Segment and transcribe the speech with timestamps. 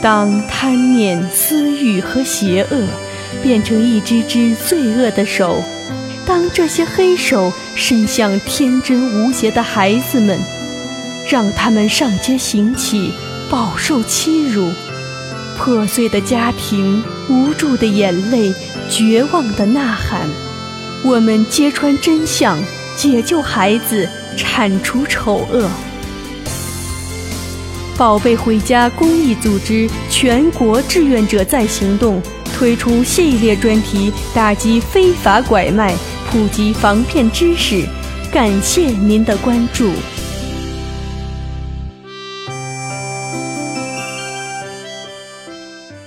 [0.00, 2.86] 当贪念、私欲和邪恶
[3.42, 5.62] 变成一只只罪恶的手，
[6.24, 10.38] 当这些黑手伸向天真无邪的孩子们，
[11.28, 13.12] 让他们上街行乞，
[13.50, 14.70] 饱受欺辱，
[15.58, 18.54] 破碎的家庭，无助的眼泪，
[18.88, 20.28] 绝望的呐喊，
[21.02, 22.56] 我们揭穿真相，
[22.96, 25.68] 解救孩子，铲除丑恶。
[27.98, 32.22] 宝贝回家公益组织全国志愿者在行动
[32.54, 35.92] 推出系列专题，打击非法拐卖，
[36.30, 37.84] 普及防骗知识。
[38.32, 39.90] 感谢您的关注。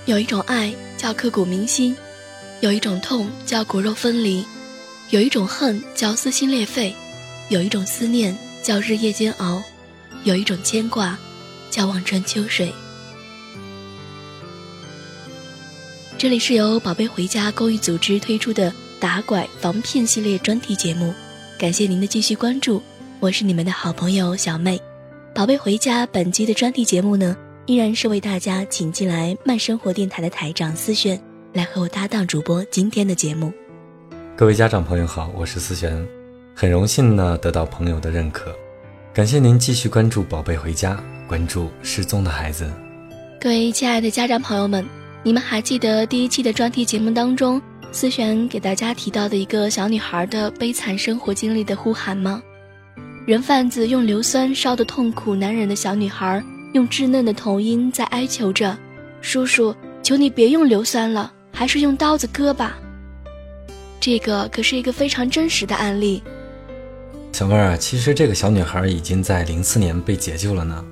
[0.06, 1.94] 有一种爱叫刻骨铭心，
[2.62, 4.46] 有一种痛叫骨肉分离，
[5.10, 6.96] 有一种恨叫撕心裂肺，
[7.50, 9.62] 有一种思念叫日夜煎熬，
[10.24, 11.18] 有一种牵挂。
[11.72, 12.72] 叫望穿秋水。
[16.20, 21.12] 这里是由宝贝回家公益组织推出的打拐防骗系列专题节目，
[21.58, 22.80] 感谢您的继续关注，
[23.20, 24.80] 我是你们的好朋友小妹。
[25.34, 31.20] 宝贝回家本期的专题节目呢，依然是为大家请进来慢生活电台的台长思璇
[31.54, 33.52] 来和我搭档主播今天的节目。
[34.38, 36.08] 各位家长朋友好，我是思璇，
[36.54, 38.54] 很荣幸呢得到朋友的认可，
[39.12, 41.02] 感谢您继续关注宝贝回家。
[41.32, 42.70] 关注失踪的孩子，
[43.40, 44.86] 各位亲爱的家长朋友们，
[45.24, 47.62] 你们还记得第一期的专题节目当中，
[47.94, 52.44] 思璇给大家提到的一个小女孩的悲惨生活经历的呼喊吗？
[53.26, 56.44] 人贩子用硫酸烧得痛苦难忍的小女孩，
[56.74, 58.78] 用稚嫩的童音在哀求着
[59.24, 62.78] ：“叔叔，求你别用硫酸了，还是用刀子割吧。”
[64.02, 66.22] 这个可是一个非常真实的案例。
[67.32, 70.84] 小妹儿啊，其实这个小女孩已经在零四年被解救了呢。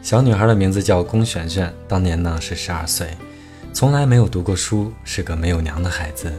[0.00, 3.08] 小女孩的名字叫龚璇璇，当年呢是十二岁，
[3.72, 6.32] 从来没有读过书，是个没有娘的孩子。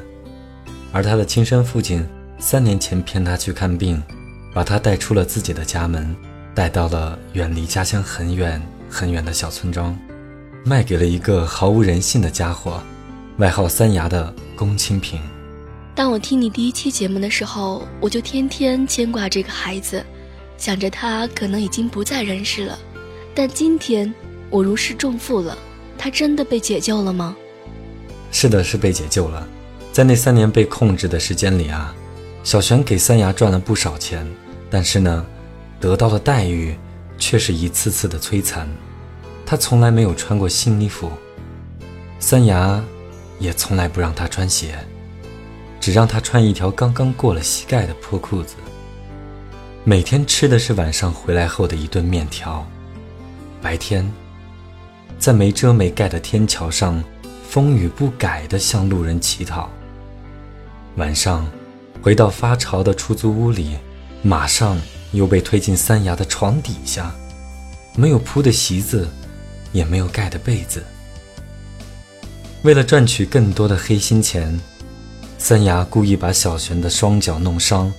[0.92, 2.04] 而她的亲生父亲
[2.39, 4.02] 三年前骗她去看病，
[4.54, 6.16] 把她带出了自己的家门，
[6.56, 9.95] 带到了远离家乡很远很远的小村庄，
[10.64, 12.82] 卖给了一个毫无人性的家伙，
[13.38, 15.22] 外号三牙的龚清平。
[15.94, 20.04] 当我听你第一期节目的时候，我就天天牵挂这个孩子，
[20.58, 22.80] 想着他可能已经不在人世了。
[23.39, 24.14] 但今天
[24.50, 25.58] 我如释重负了，
[25.98, 27.38] 他真的被解救了吗？
[28.33, 29.48] 是的，是被解救了。
[29.94, 31.95] 在那三年被控制的时间里啊，
[32.44, 34.30] 小璇给三牙赚了不少钱，
[34.70, 35.26] 但是呢，
[35.80, 36.76] 得到的待遇
[37.17, 38.67] 却是一次次的摧残。
[39.45, 41.10] 他从来没有穿过新衣服，
[42.20, 42.83] 三牙
[43.39, 44.77] 也从来不让他穿鞋，
[45.80, 48.56] 只让他穿一条刚刚过了膝盖的破裤子。
[49.86, 52.70] 每天吃的是晚上回来后的一顿面条。
[53.61, 54.09] 白天，
[55.17, 57.03] 在没遮没盖的天桥上，
[57.47, 59.70] 风雨不改地向路人乞讨。
[60.95, 61.45] 晚上，
[62.02, 63.77] 回到发潮的出租屋里，
[64.21, 64.80] 马上
[65.11, 67.14] 又被推进三牙的床底下，
[67.95, 69.09] 没有铺的席子，
[69.73, 70.83] 也没有盖的被子。
[72.64, 74.58] 为了赚取更多的黑心钱，
[75.37, 77.91] 三牙故意把小璇的双脚弄伤，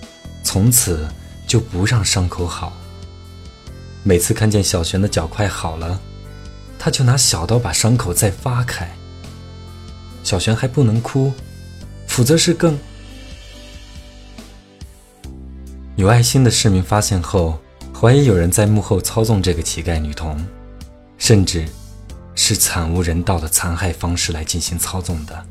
[0.42, 1.06] 从此
[1.46, 2.72] 就不让伤口好。
[4.02, 6.00] 每次看见小璇的脚快好了，
[6.78, 8.90] 他就拿小刀把伤口再挖开。
[10.22, 11.32] 小璇还不能哭，
[12.06, 12.78] 否则是更……
[15.96, 17.58] 有爱心的市民发现后，
[17.94, 20.42] 怀疑有人在幕后操纵这个乞丐女童，
[21.18, 21.66] 甚至
[22.34, 25.46] 是惨无人道的残害方式来进行操纵的。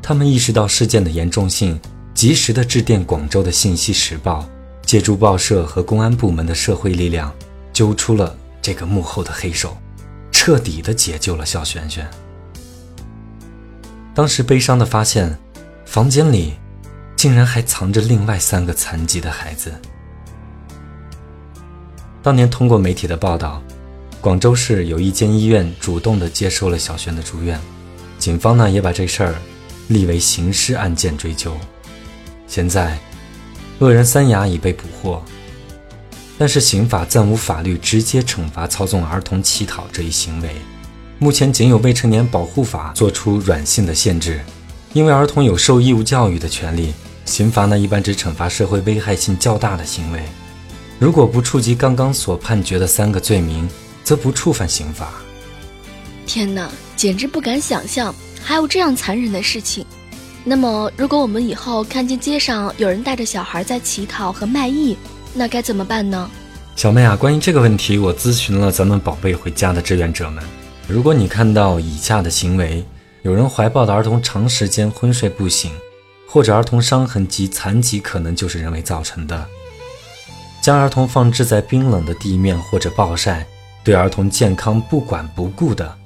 [0.00, 1.80] 他们意识到事件的严重性，
[2.14, 4.48] 及时的致电广州的信息时报，
[4.86, 7.34] 借助报社和公安部门的社会力量。
[7.74, 9.76] 揪出了这个幕后的黑手，
[10.30, 12.08] 彻底的解救了小璇璇。
[14.14, 15.36] 当时悲伤的发现，
[15.84, 16.54] 房间里
[17.16, 19.74] 竟然还藏着另外三个残疾的孩子。
[22.22, 23.60] 当年通过媒体的报道，
[24.20, 27.60] 广州市有一间医院主动的接收了小璇的住院，
[28.18, 29.34] 警方呢也把这事儿
[29.88, 31.54] 立为刑事案件追究。
[32.46, 32.96] 现在，
[33.80, 35.20] 恶人三牙已被捕获。
[36.36, 40.56] 但是刑法暂无法律直接惩罚操纵儿童乞讨这一行为，
[41.18, 44.40] 目前仅有未成年保护法作出软性的限制，
[44.92, 46.92] 因为儿童有受义务教育的权利。
[47.24, 50.22] 刑罚呢一般只惩罚社会危害性较大的行为，
[50.98, 53.66] 如果不触及刚刚所判决的三个罪名，
[54.02, 55.10] 则不触犯刑法。
[56.26, 59.86] 天哪，简直不敢想象还有这样残忍的事情。
[60.44, 64.94] 那么，如果我们以后看见街上有人带着小孩在乞讨和卖艺，
[65.36, 66.30] 那该怎么办呢，
[66.76, 67.16] 小妹啊？
[67.16, 70.44] 关于这个问题，我咨询了咱们宝贝回家的志愿者们，
[70.86, 72.84] 如果你看到以下的行为，
[73.22, 75.72] 有人怀抱的儿童长时间昏睡不醒，
[76.28, 79.44] 或者儿童伤痕及残疾可能就是人为造成的；
[80.62, 83.44] 将儿童放置在冰冷的地面或者暴晒，
[83.82, 85.96] 对儿童健康不管不顾的；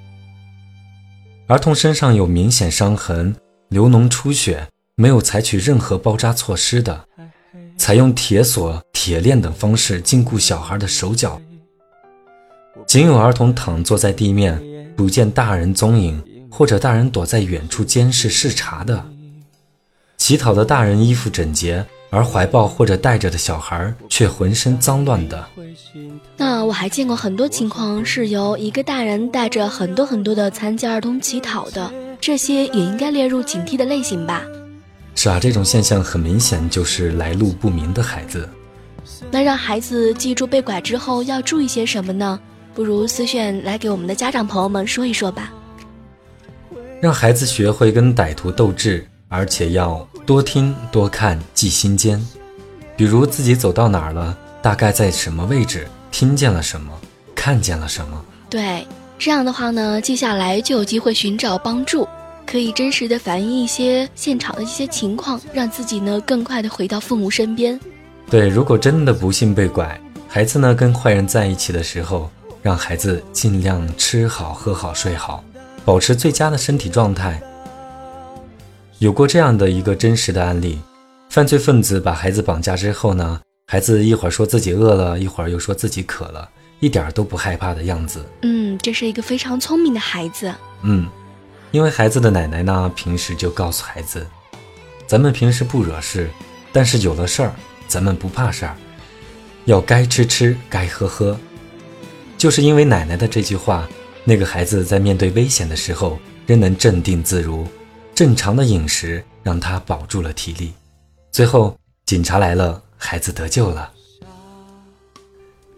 [1.48, 3.36] 儿童身上有明显伤痕、
[3.68, 4.66] 流脓出血，
[4.96, 7.04] 没有采取任何包扎措施的；
[7.78, 11.40] 采用铁锁、铁链等方式禁锢小孩的手脚；
[12.86, 14.60] 仅有儿童躺坐在地面，
[14.94, 16.22] 不见大人踪影。
[16.50, 19.04] 或者大人躲在远处监视视察的，
[20.16, 25.46] 乞讨的大人衣服整洁，而怀抱或者带着的小孩却浑身脏乱的。
[26.38, 34.42] 那我还见过很多情况是由一个大人带着很多很多的残疾儿童乞讨的，这些也应该列入警惕的类型吧？
[35.20, 38.48] 是啊，这种现象很明显就是来路不明的孩子。
[39.32, 42.38] 那让孩子记住被拐之后要注意些什么呢？
[42.72, 45.52] 不如思炫来给我们的家长朋友们说一说吧。
[47.00, 52.24] 让孩子学会跟歹徒斗智，而且要多听多看记心间。
[52.96, 56.96] 比如自己走到哪儿了，大概在什么位置，听见了什么，
[57.34, 58.24] 看见了什么。
[58.48, 58.86] 对，
[59.18, 62.06] 这样的话呢，接下来就有机会寻找帮助，
[62.50, 67.78] 可以真实的反映一些现场的一些情况，让自己呢更快的回到父母身边。
[68.30, 72.30] 对，如果真的不幸被拐，孩子呢跟坏人在一起的时候，
[72.62, 75.44] 让孩子尽量吃好、喝好、睡好。
[75.84, 77.38] 保持最佳的身体状态。
[78.98, 80.78] 有过这样的一个真实的案例：
[81.28, 86.48] 犯罪分子把孩子绑架之后呢，孩子一会儿说自己饿了，一会儿又说自己渴了，
[86.80, 88.24] 一点都不害怕的样子。
[88.40, 90.52] 嗯，这是一个非常聪明的孩子。
[90.82, 91.06] 嗯，
[91.70, 94.26] 因为孩子的奶奶呢，平时就告诉孩子
[95.06, 96.30] ：“咱们平时不惹事，
[96.72, 97.54] 但是有了事儿，
[97.86, 98.76] 咱们不怕事儿，
[99.66, 101.38] 要该吃吃，该喝喝。”
[102.38, 103.88] 就是因为奶奶的这句话。
[104.24, 107.66] 那个孩子在面对危险的时候仍能镇定自如，
[108.14, 110.74] 正常的饮食让他保住了体力。
[111.32, 111.74] 最后
[112.04, 113.90] 警察来了，孩子得救了。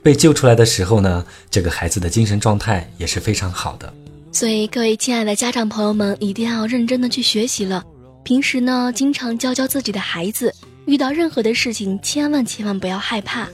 [0.03, 3.95] 被救出来的时候呢，这个孩子的精神状态也是非常好的。
[4.33, 7.85] 所以各位亲爱的家长朋友们，一定要认真的去学习了。
[8.23, 10.55] 平时呢，经常教教自己的孩子，
[10.87, 13.49] 遇到任何的事情，千万千万不要害怕。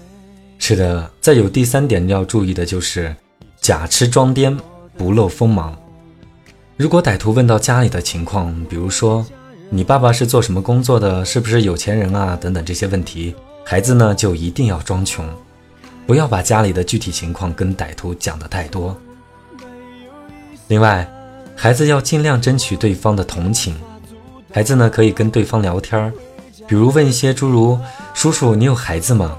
[0.58, 3.14] 是的，再有第三点要注意的就是
[3.60, 4.56] 假痴装癫。
[4.98, 5.76] 不露锋芒。
[6.78, 9.26] 如果歹徒问到家里的情况，比如说
[9.68, 15.28] 你爸爸是做什么工作的，是不是有钱人啊等等这些问题，孩子呢就一定要装穷，
[16.06, 18.98] 不要把家里的具体情况跟歹徒讲的太多。
[20.68, 21.08] 另外，
[21.54, 23.76] 孩子要尽量争取对方的同情。
[24.52, 26.12] 孩子呢可以跟对方聊天
[26.66, 27.78] 比如问一些诸如
[28.14, 29.36] “叔叔，你有孩子吗？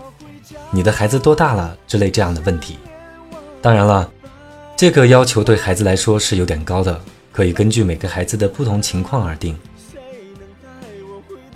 [0.71, 2.77] 你的孩子多大了？”之类这样的问题。
[3.61, 4.09] 当然了。
[4.77, 7.01] 这个要求对孩子来说是有点高的，
[7.33, 9.57] 可以根据每个孩子的不同情况而定。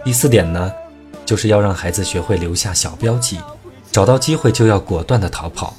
[0.03, 0.71] 第四点呢，
[1.23, 3.37] 就是要让孩子学会留下小标记，
[3.91, 5.75] 找到机会就要果断的逃跑。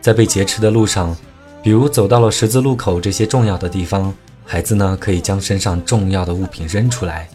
[0.00, 1.16] 在被劫持的路上，
[1.64, 4.12] 比如走到了十字路口这些重要的地方，
[4.44, 7.26] 孩子呢可以将身上重要的物品扔出来，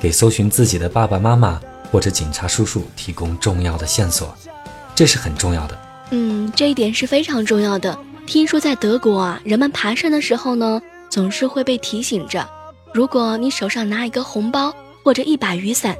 [0.00, 4.32] 给搜寻自己的爸爸妈妈或者警察叔叔提供重要的线索，
[4.94, 5.76] 这是很重要的。
[6.12, 7.98] 嗯，这一点是非常重要的。
[8.24, 10.80] 听说在德国啊，人们爬山的时候呢，
[11.10, 12.48] 总是会被提醒着：
[12.94, 15.96] 如果你手上拿一个红包或者一把雨伞，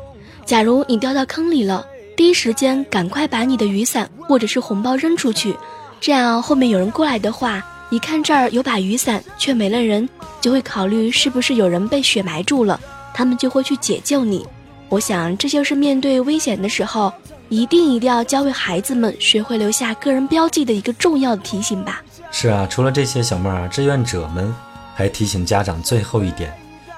[0.47, 1.85] 假如你掉到坑里了，
[2.17, 5.57] 第一时间赶快把你的雨伞或者是红包扔出去，
[6.01, 7.61] 这样后面有人过来的话，
[7.93, 10.09] 一看这儿有把雨伞却没了人，
[10.41, 12.81] 就会考虑是不是有人被雪埋住了，
[13.13, 14.47] 他们就会去解救你。
[14.89, 17.13] 我想这就是面对危险的时候，
[17.51, 22.03] 一定一定要教会孩子们学会留下个人标记的一个重要的提醒吧。
[22.31, 24.55] 是啊，除了这些小妹儿啊，志愿者们
[24.95, 26.51] 还提醒家长最后一点，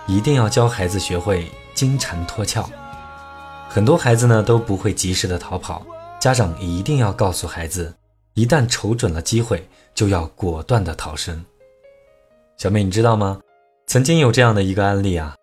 [0.07, 2.65] 一定要教孩子学会金蝉脱壳。
[3.69, 5.85] 很多孩子呢都不会及时的逃跑，
[6.21, 7.93] 家长一定要告诉孩子，
[8.35, 11.45] 一旦瞅准了机会，就要果断的逃生。
[12.57, 13.41] 小妹，你知道吗？
[13.87, 15.37] 曾经有这样的一个案例啊，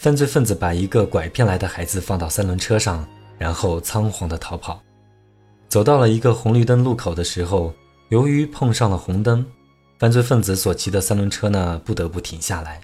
[0.00, 3.06] 犯罪分子把一个拐骗来的孩子放到三轮车上，
[3.38, 4.82] 然后仓皇的逃跑，
[5.68, 7.72] 走到了一个红绿灯路口的时候。
[8.10, 9.44] 由于碰上了红灯，
[9.98, 12.80] 犯罪分子所骑的三轮车呢，不得不停下来。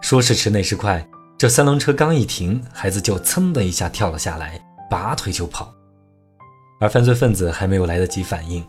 [0.00, 1.08] 说时迟，那时快，
[1.38, 4.60] 这三轮车刚一停，孩子就噌的一下跳了下来，
[4.90, 5.72] 拔腿就跑。
[6.78, 8.64] 而犯罪分子还没有来得及反应，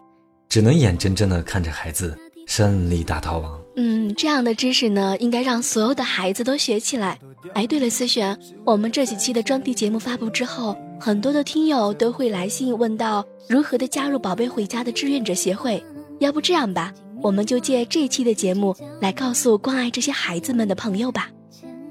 [0.47, 3.59] 只能眼睁睁地看着孩子胜利大逃亡。
[3.75, 7.19] 嗯，这样的知识呢，应该让所有的孩子都学起来。
[7.53, 15.83] 哎，对了，思璇，我们这几期的专题节目发布之后，很多的听友都会来信问到如何的加入“宝贝回家”的志愿者协会。
[16.19, 21.29] 要不这样吧，我们就借这期的节目来告诉关爱这些孩子们的朋友吧。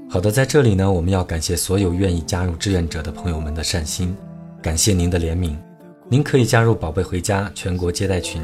[0.09, 4.17] 好的，在这里呢，我们要感谢所有愿意加入志愿者的朋友们的善心，
[4.61, 5.57] 感谢您的怜悯。
[6.09, 8.41] 您可以加入“宝贝回家”全国接待群，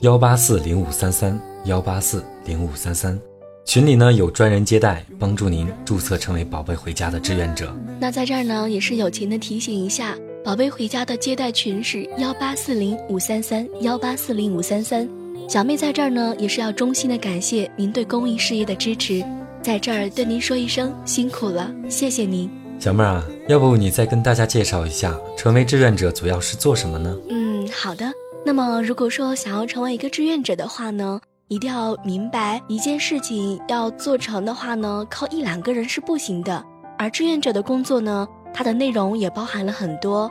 [0.00, 3.20] 幺八四零五三三幺八四零五三三，
[3.66, 7.76] 群里呢有专人接待，帮助您注册成为“宝贝回家”的志愿者。
[8.00, 15.06] 那在这儿呢，也是友情的提醒一下，“宝贝回家”的接待群是幺八四零五三三幺八四零五三三。
[15.50, 19.22] 小妹在这儿呢，也是要衷心的感谢您对公益事业的支持。
[19.60, 27.16] 在这儿对您说一声辛苦了，谢谢您，小妹儿啊，要不你再跟大家介绍一下，成为志愿者主要是做什么呢？
[27.28, 28.12] 嗯，好的。
[28.44, 36.64] 那么如果说想要成为一个志愿者的话呢，一定要明白一件事情要做成的话呢，靠一两个人是不行的。
[36.98, 40.30] 而志愿者的工作呢，它的内容也包含了很多，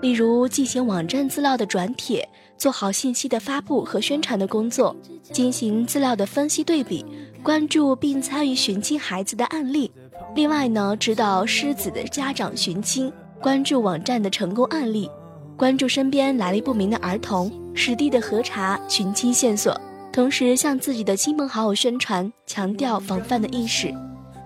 [0.00, 4.96] 例如进行网站资料的转帖，做好信息的发布和宣传的工作，
[5.32, 7.04] 进行资料的分析对比。
[7.42, 9.90] 关注并参与寻亲孩子的案例，
[10.34, 15.10] 另外呢，指导失子的家长寻亲，关注网站的成功案例，
[15.56, 19.78] 关注身边来历不明的儿童，实地的核查寻亲线索，
[20.12, 23.92] 同时向自己的亲朋好友宣传，强调防范的意识。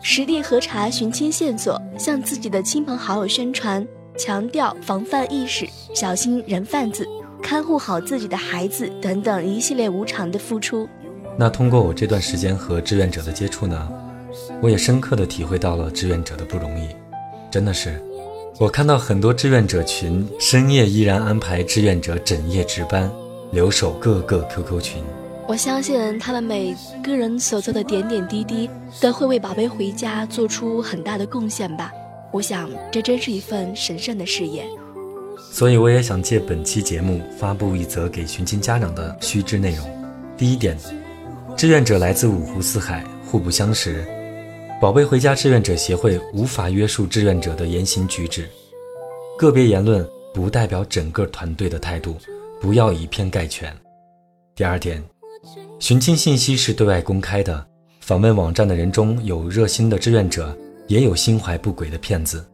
[0.00, 3.87] 实地核查寻亲线索，向自己的亲朋好友宣传，
[4.19, 7.07] 强调防范意识，小心人贩子，
[7.43, 10.87] 看护好自己的孩子等等一系列无偿的付出。
[11.38, 13.88] 那通过我这段时间和志愿者的接触呢，
[14.64, 16.88] 我也深刻的体会到了志愿者的不容易。
[17.50, 18.02] 真的是，
[18.59, 23.12] 我看到很多志愿者群深夜依然安排志愿者整夜值班，
[23.52, 25.02] 留守各个 QQ 群。
[25.47, 28.71] 我相信他们每个人所做的点点滴滴，
[29.02, 31.92] 都会为宝贝回家做出很大的贡献吧。
[32.33, 34.64] 我想，这真是一份神圣的事业。
[35.52, 39.87] 所以，我也想借本期节目发布一则给寻亲家长的须知内容。
[40.38, 40.75] 第一点。
[41.54, 44.04] 志愿者来自五湖四海，互不相识。
[44.81, 48.49] 宝贝回家志愿者协会无法约束志愿者的言行举止，
[49.38, 52.16] 个别言论不代表整个团队的态度，
[52.61, 53.75] 不要以偏概全。
[54.54, 55.02] 第二点，
[55.78, 57.66] 寻亲信息是对外公开的，
[58.00, 60.54] 访问网站的人中有热心的志愿者，
[60.87, 62.45] 也有心怀不轨的骗子，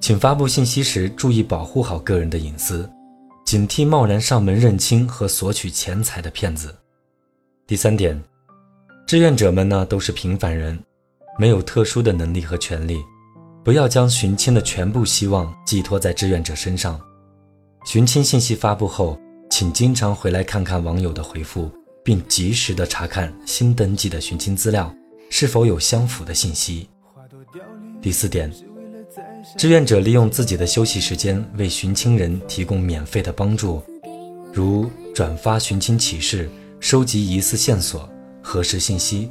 [0.00, 2.88] 请发布信息时注意保护好个人的隐私，
[3.46, 6.74] 警惕贸然上门认亲和索取钱财的骗子。
[7.66, 8.20] 第三点。
[9.04, 10.78] 志愿者们呢，都是平凡人，
[11.38, 12.98] 没有特殊的能力和权利，
[13.64, 17.00] 不要将寻亲的全部希望寄托在志愿者身上。
[17.84, 19.18] 寻亲信息发布后，
[19.50, 21.70] 请经常回来看看网友的回复，
[22.04, 24.94] 并及时的查看新登记的寻亲资料
[25.30, 26.88] 是否有相符的信息。
[28.00, 28.52] 第四点，
[29.56, 33.82] 志愿者利用自己的休息时间为寻亲人提供免费的帮助，
[34.52, 36.48] 如转发寻亲启事、
[36.78, 38.08] 收集疑似线索。
[38.44, 39.30] 核实信息，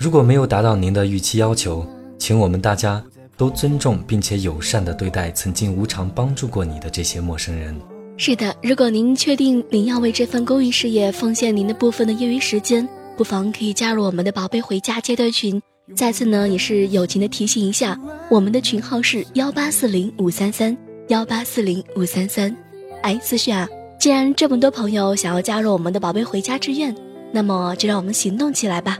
[0.00, 3.04] 如果没有达到您的预期要求，请我们大家
[3.36, 7.78] 都尊重并且友善地对待曾经无偿帮助过你的这些陌生人。
[8.16, 15.60] 是的，如果您确定您要为这份公益事业奉献您的部分的业余时间，不妨可以加入我们的“宝贝回家”接待群。
[15.94, 20.74] 再次呢，也是友情的提醒一下，我们的群号是幺八四零五三三
[21.08, 22.56] 幺八四零五三三。
[23.02, 26.96] 哎，思绪啊，既然这么多朋友想要加入我们的“宝贝回家”志愿。
[27.32, 28.98] 那么就让我们行动起来吧。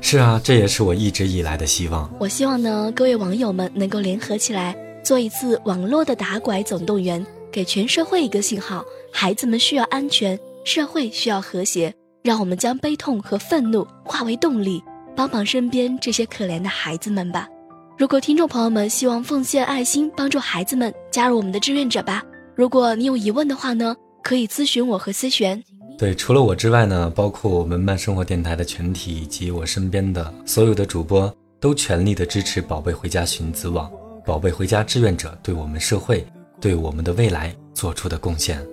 [0.00, 2.10] 是啊，这也是我一直以来的希望。
[2.18, 11.92] 我希望呢，各位网友们能够联合起来，做一次网络的打拐总动员，给全社会一个信号：孩子们需要安全，社会需要和谐。
[12.22, 14.82] 让我们将悲痛和愤怒化为动力，
[15.16, 17.48] 帮帮身边这些可怜的孩子们吧。
[17.96, 22.22] 如果听众朋友们希望奉献爱心帮助孩子们，加入我们的志愿者吧。
[22.54, 25.62] 如果你有疑问的话呢，可以咨询我和思璇。
[25.98, 33.90] 对，除了我之外呢，包括我们慢生活电台的全体以及我身边的所有的主播，都全力的支持“宝贝回家”寻子网、
[34.24, 36.24] “宝贝回家”志愿者对我们社会、
[36.60, 38.64] 对我们的未来做出的贡献。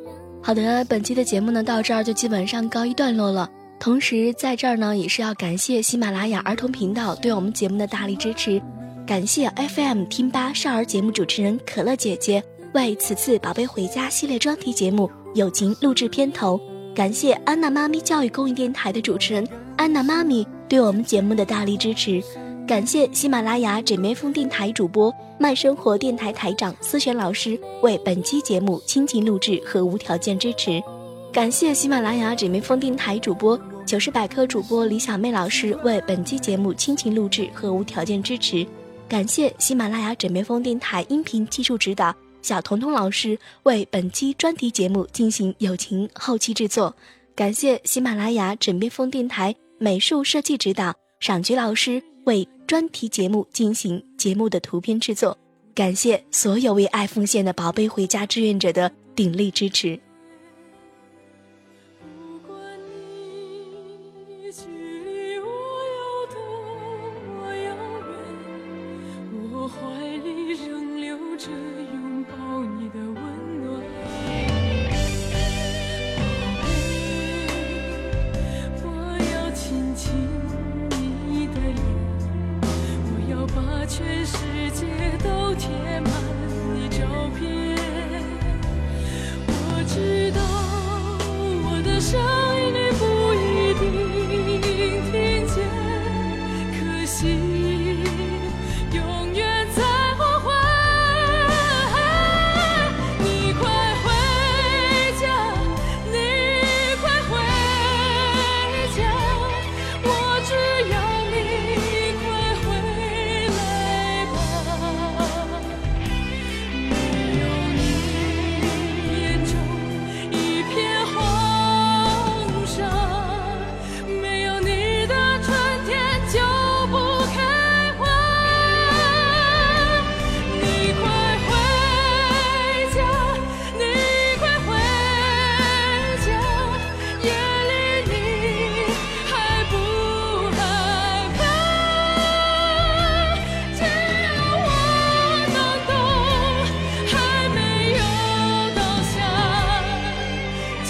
[0.44, 3.50] 好的，本期的节目呢，到这儿就基本上告一段落了。
[3.80, 8.62] 同时，在这儿呢，也是要感谢喜马拉雅儿童频道对我们节目的大力支持，
[9.08, 12.44] 感谢 FM 听吧少儿节目主持人可乐姐姐
[12.76, 16.62] 为此次“宝贝回家”系列专题节目友情录制片头。
[16.96, 22.24] 感谢安娜妈咪教育公益电台的主持人安娜妈咪对我们节目的大力支持，
[22.66, 30.82] 感谢喜马拉雅枕边风电台主播慢生活电台台长思璇老师为本期节目倾情录制和无条件支持，
[31.34, 38.66] 感谢喜马拉雅枕边风电台主播糗事百科主播李小妹老师为本期节目倾情录制和无条件支持，
[39.10, 42.16] 感谢喜马拉雅枕边风电台音频技术指导。
[42.46, 46.96] 小彤彤老师为本期专题节目进行友情后期制作，
[47.36, 55.36] 感谢喜马拉雅枕边风电台美术设计指导赏菊老师为专题节目进行节目的图片制作。
[55.74, 60.00] 感谢所有为爱奉献的宝贝回家志愿者的鼎力支持。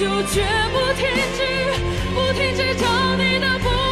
[0.06, 1.42] 就绝不停止
[2.14, 3.85] 不停止找你的不